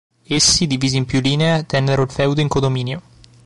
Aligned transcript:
Essi, 0.27 0.65
divisi 0.65 0.97
in 0.97 1.05
più 1.05 1.21
linee, 1.21 1.67
tennero 1.67 2.01
il 2.01 2.09
feudo 2.09 2.41
in 2.41 2.47
condominio. 2.47 3.01